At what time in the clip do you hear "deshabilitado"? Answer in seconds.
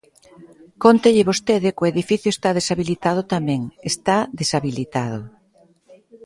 2.53-3.21, 4.39-5.19